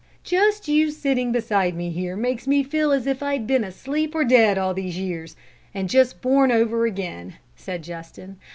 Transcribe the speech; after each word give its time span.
"Just 0.23 0.67
you 0.67 0.89
sitting 0.89 1.31
beside 1.31 1.75
me 1.75 1.91
here 1.91 2.17
makes 2.17 2.47
me 2.47 2.63
feel 2.63 2.91
as 2.91 3.05
if 3.05 3.21
I'd 3.21 3.45
been 3.45 3.63
asleep 3.63 4.15
or 4.15 4.23
dead 4.23 4.57
all 4.57 4.73
these 4.73 4.97
years, 4.97 5.35
and 5.75 5.87
just 5.87 6.23
born 6.23 6.51
over 6.51 6.87
again," 6.87 7.35
said 7.55 7.83
Justin. 7.83 8.37